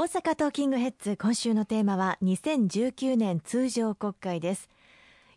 [0.00, 4.70] 大阪トーキングヘッズ今週のテーマは2019年通常国会です。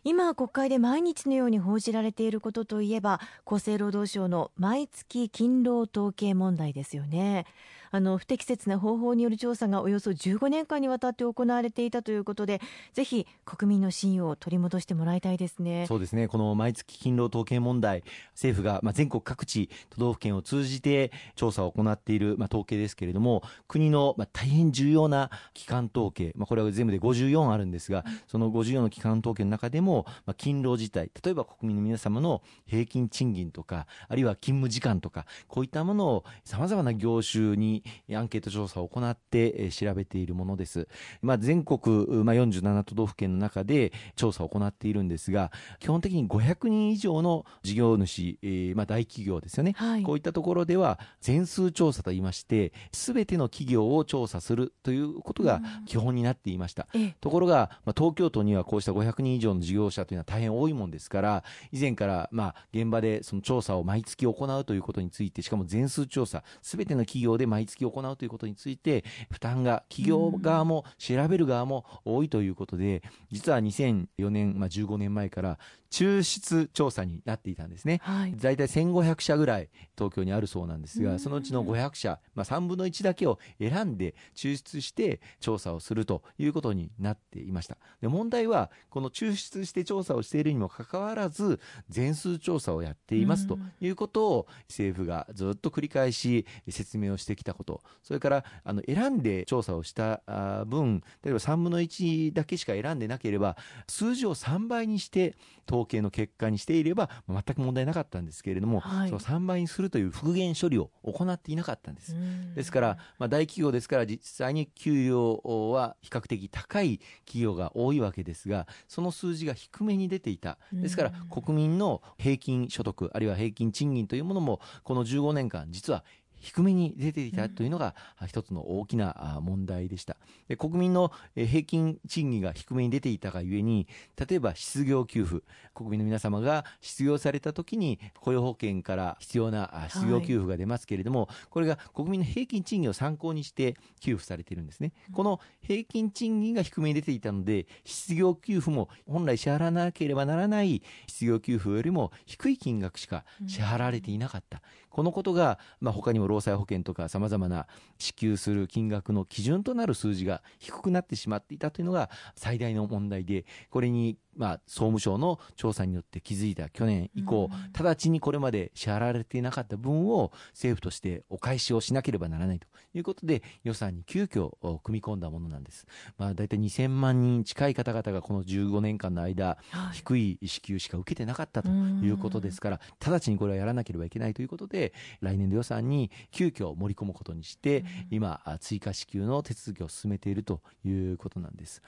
[0.04, 7.46] 今国会で毎日のように報じられていることといえば厚生労働省の毎月勤労統計問題ですよね。
[7.90, 12.60] あの不適切な方法による調査がおよそ15年間にわたって行われていたということで
[12.92, 15.86] ぜひ国民の信用を取り戻してもらいたいですね。
[15.86, 16.26] そうですね。
[16.26, 18.02] この毎月勤労統計問題
[18.32, 29.93] 政府がまあ全国各地都道府県を通じて調査を行っているまあ統計ですけれども国のまあ大変重要な機関統計、まあ、これは全部で54あるんですが、その54の機関統計の中でも、
[30.26, 40.88] まあ、勤労自体例えば国民の皆様の平均賃金とかあるいは勤務時間とかこういったものをさまざまな業種にアンケート調査を行って調べているものです。
[41.22, 56.88] まあ、全国、まあ、47都道府県の中で調査を行っているんですが、基本的に500人以上の事業主、えー、まあ、大企業ですよね、はい、こういったところでは全数調査といいまして、すべての企業を調査するということが基本になっていました。
[57.20, 75.58] ところが、まあ、東京都にはこうした500人以上の事業者というのは大変多いもんですから、以前から、まあ、現場でその調査を毎月行うということについて、しかも全数調査、すべての企業で毎月行うということについて負担が企業側も調べる側も多いということで実は2004年、まあ、15年前から
[75.90, 87.76] 抽出調査になっていたんですね、はい、大体1500社ぐらい東京にあるそうなんですがそのうちの500社、まあ、3分の1だけを選んで抽出して調査をするということになっていました。
[88.00, 91.58] で問題はこの抽出して調査をしているにもかかわらず
[91.88, 97.82] 全数調査をやっていますということを政府がずっと繰り返し説明をしてきたこと。
[98.02, 100.22] それからあの選んで調査をした
[100.66, 103.56] 分例えば3分の1だけしか選んでなければ
[103.88, 105.34] 数字を3倍にして
[105.68, 112.14] 統計の結果にしていれば全く問題なかったんですけれども、はい、その3倍にするという復元処理を行っていなかったんです。
[112.54, 120.58] ですから、まあ、大企業ですから実際に給与は比較的高い企業が多いわけですがその数字が低めに出ていた。
[120.72, 126.04] ですから国民の平均所得あるいは平均賃金というものもこの15年間実は
[126.44, 127.94] 低めに出ていたというのが
[128.26, 130.16] 一つの大きな問題でした。
[130.46, 133.88] で国民の平均賃金が低めに出ていたがゆえに、
[134.28, 135.42] 例えば失業給付、
[135.74, 144.92] 国民の皆様が失業された時に雇用保険から必要な失業給付が出ますけれども、はい、これが国民の平均賃金を参考にして給付されているんですね。
[145.12, 154.60] この平均賃金が低めに出ていたので、失業給付も本来支払わなければならない失業給付よりも低い金額しか支払われていなかった。
[154.94, 157.66] このことが、まあ、他にも労災保険とかさまざまな
[157.98, 174.52] 支給する金額の基準となる数字が低くなってしまっていたというのが最大の問題でこれにまあ、総務省の調査によって気づいた去年以降、直ちにこれまで支払われていなかった分を政府としてお返しをしなければならないということで予算に急遽
[174.82, 175.86] 組み込んだものなんです。
[176.18, 179.58] まあ、大体2000万人近い方々がこの15年間の間、
[179.92, 184.83] 低い支給しか受けてなかったということですから、直ちにこれはやらなければいけないということで、
[185.20, 191.82] 来年度予算に急遽盛り込むことにして、今、追加支給の手続きを進めているということなんです。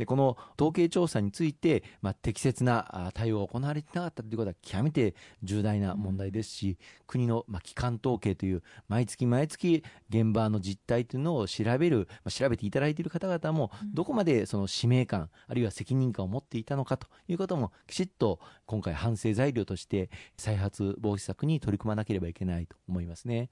[0.00, 23.50] でこの統計調査について、まあ、適切な対応が行われていなかったということは極めて重大な問題ですし、国の、まあ、機関統計という毎月毎月現場の実態というのを調べる、まあ、調べていただいている方々もどこまでその使命感あるいは責任感を持っていたのかということもきちっと今回反省材料として再発防止策に取り組まなければいけないと思いますね。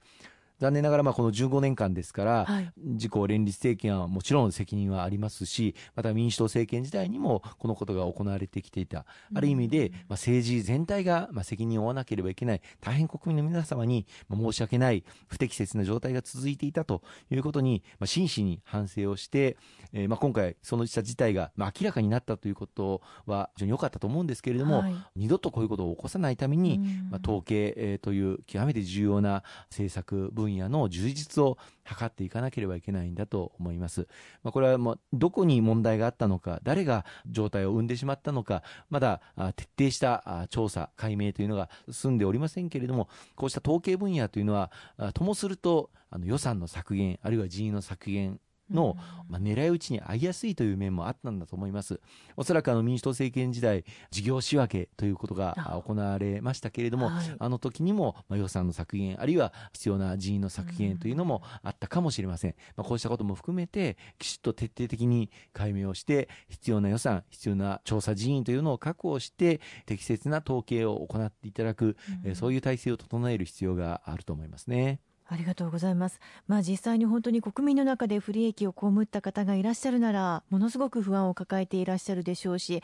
[0.59, 12.61] 残念ながらまあこの15年間ですから、はい、自公連立政権はもちろん責任はありますしまた民主党政権時代にもこのことが行われてきていた、ある意味で、まあ、政治全体がまあ責任を負わなければいけない。
[12.81, 19.57] 大変国民の皆様に申し訳ない不適切な状態が続いていたということに、まあ、真摯に反省をして、
[19.93, 34.07] えー、まあ今回そのした事態がまあ明らかになったということは非常に良かったと思うんですけれども、はい、二度とこういうことを起こさないために、まあ、統計、えー、という極めて重要な政策分野分野の充実を図っていかなければいけないんだと思います。
[34.43, 39.21] まあ、これはもうどこに問題があったのか、誰が状態を生んでしまったのか、まだ
[39.55, 44.71] 徹底した調査、解明というのが済んでおりませんけれども、こうした統計分野というのは、
[45.13, 48.95] ともするとあの予算の削減、あるいは人員の削減の、
[49.27, 51.99] まあ、狙い撃ちに遭いやすいという面もあったんだと思います。
[52.35, 62.55] おそらくあの民主党政権時代、事業仕分けということが行われましたけれども、はい、あの時にも、まあ、予算の削減、あるいは必要な人員の削減というのもあったかもしれません。
[62.75, 74.99] まあ、こうしたことも含めて、きちっと徹底的に解明をして、必要な予算、必要な調査人員というのを確保して、適切な統計を行っていただく、うん、そういう体制を整える必要があると思いますね。
[75.31, 76.19] ありがとうございます。
[76.47, 82.81] まあ実際に本当に国民の中で不利益を被った方がいらっしゃるなら、ものすごく不安を抱えていらっしゃるでしょうし、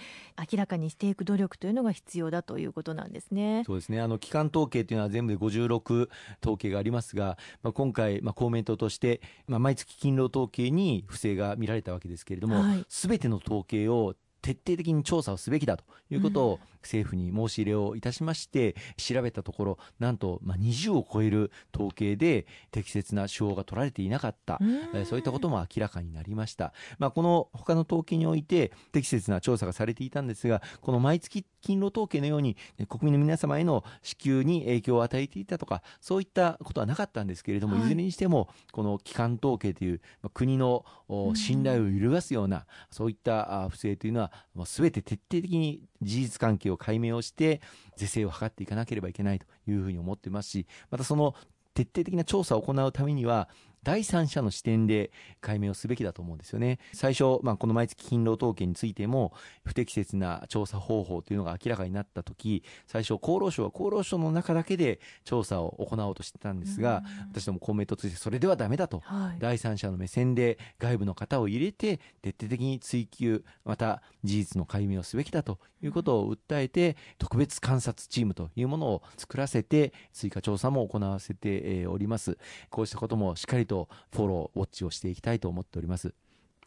[0.52, 3.64] 明らかにしていく努力というのが必要だということなんですね。
[3.66, 4.00] そうですね。
[4.00, 6.10] あの、機関統計というのは全部で56
[6.42, 14.16] 統計がありますが、まあ、今回、まあ、公明党として、まあ、毎月勤労統計に不正が見られたわけですけれども、す、べ、ての統計を
[14.46, 24.60] 徹底的に調査をすべきだということを政府に申し入れをいたしまして、調べたところ、なんと、まあ、20を超える統計で適切な手法が取られていなかった、
[25.06, 26.74] そういったことも明らかになりました。
[27.00, 32.56] まあ、この他の統計において適切な調査がされていたんですが、この毎月勤労統計のように
[32.88, 40.86] 国民の皆様への支給に影響を与えていたとか、そういったことはなかったんですけれども、はい、いずれにしても、この機関統計という、まあ、国の
[41.34, 44.32] 信頼を揺るがすような、そういった不正というのは、
[44.66, 47.62] すべて徹底的に事実関係を解明をして
[47.96, 51.36] 是正を図っていかなければいけないというふうに思ってますしまたその
[51.74, 53.50] 徹底的な調査を行うためには
[53.86, 55.12] 第三者の視点で
[55.42, 56.80] 解明をすべきだと思うんですよね。
[56.92, 59.32] 最初、まあ、この毎月勤労統計についても、
[59.64, 82.40] 不適切な調査方法というのが明らかになったとき、最初、厚労省は厚労省の中だけで調査を行おうとしてたんですが、私ども公明党としてそれではダメだと、はい、第三者の目線で外部の方を入れて、徹底的に追及、また事実の解明をすべきだということを訴えて、特別観察チームというものを作らせて、追加調査も行わせております。
[82.72, 86.14] こうしたこともしっかりととフォロー、ウォッチをしていきたいと思っております。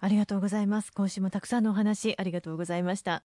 [0.01, 0.93] ありがとうございます。
[0.93, 3.25] 今週もたくさんのお話ありがとうございました。